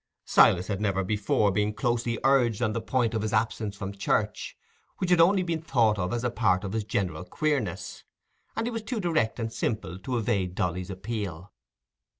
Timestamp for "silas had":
0.25-0.81